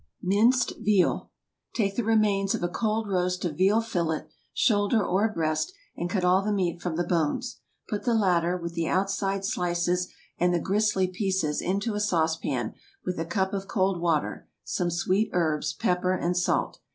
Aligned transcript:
MINCED 0.23 0.77
VEAL. 0.79 1.29
Take 1.75 1.95
the 1.95 2.03
remains 2.03 2.55
of 2.55 2.63
a 2.63 2.67
cold 2.67 3.07
roast 3.07 3.45
of 3.45 3.55
veal 3.55 3.81
fillet, 3.81 4.23
shoulder, 4.51 5.05
or 5.05 5.29
breast, 5.31 5.73
and 5.95 6.09
cut 6.09 6.25
all 6.25 6.41
the 6.41 6.51
meat 6.51 6.81
from 6.81 6.95
the 6.95 7.03
bones. 7.03 7.59
Put 7.87 8.01
the 8.01 8.15
latter, 8.15 8.57
with 8.57 8.73
the 8.73 8.87
outside 8.87 9.45
slices 9.45 10.11
and 10.39 10.51
the 10.55 10.59
gristly 10.59 11.07
pieces, 11.07 11.61
into 11.61 11.93
a 11.93 11.99
saucepan, 11.99 12.73
with 13.05 13.19
a 13.19 13.25
cup 13.25 13.53
of 13.53 13.67
cold 13.67 14.01
water, 14.01 14.47
some 14.63 14.89
sweet 14.89 15.29
herbs, 15.33 15.71
pepper, 15.71 16.13
and 16.15 16.35
salt. 16.35 16.79